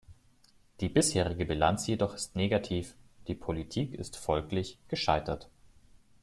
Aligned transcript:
Die 0.79 0.89
bisherige 0.89 1.45
Bilanz 1.45 1.85
jedoch 1.85 2.15
ist 2.15 2.35
negativ, 2.35 2.95
die 3.27 3.35
Politik 3.35 3.93
ist 3.93 4.17
folglich 4.17 4.79
gescheitert. 4.87 5.47